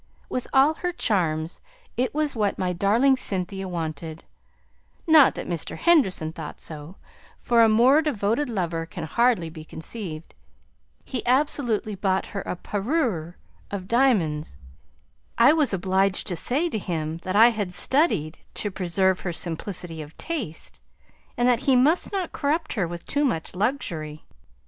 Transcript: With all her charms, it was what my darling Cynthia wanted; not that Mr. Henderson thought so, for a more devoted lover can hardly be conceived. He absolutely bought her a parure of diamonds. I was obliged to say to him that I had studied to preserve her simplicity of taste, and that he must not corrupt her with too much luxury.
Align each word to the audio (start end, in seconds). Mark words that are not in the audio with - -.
With 0.29 0.47
all 0.51 0.73
her 0.73 0.91
charms, 0.91 1.61
it 1.95 2.11
was 2.11 2.35
what 2.35 2.57
my 2.57 2.73
darling 2.73 3.17
Cynthia 3.17 3.67
wanted; 3.67 4.23
not 5.05 5.35
that 5.35 5.45
Mr. 5.47 5.77
Henderson 5.77 6.33
thought 6.33 6.59
so, 6.59 6.95
for 7.39 7.61
a 7.61 7.69
more 7.69 8.01
devoted 8.01 8.49
lover 8.49 8.87
can 8.87 9.03
hardly 9.03 9.47
be 9.47 9.63
conceived. 9.63 10.33
He 11.05 11.23
absolutely 11.27 11.93
bought 11.93 12.25
her 12.33 12.41
a 12.47 12.55
parure 12.55 13.35
of 13.69 13.87
diamonds. 13.87 14.57
I 15.37 15.53
was 15.53 15.71
obliged 15.71 16.25
to 16.25 16.35
say 16.35 16.67
to 16.69 16.79
him 16.79 17.17
that 17.19 17.35
I 17.35 17.49
had 17.49 17.71
studied 17.71 18.39
to 18.55 18.71
preserve 18.71 19.19
her 19.19 19.31
simplicity 19.31 20.01
of 20.01 20.17
taste, 20.17 20.79
and 21.37 21.47
that 21.47 21.59
he 21.69 21.75
must 21.75 22.11
not 22.11 22.31
corrupt 22.33 22.73
her 22.73 22.87
with 22.87 23.05
too 23.05 23.23
much 23.23 23.53
luxury. 23.53 24.25